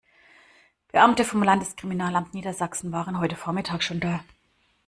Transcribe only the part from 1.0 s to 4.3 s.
vom Landeskriminalamt Niedersachsen waren heute Vormittag schon da.